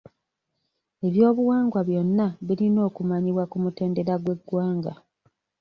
[1.07, 4.93] Eby'obuwangwa byonna birina okumanyibwa ku mutendera gw'eggwanga.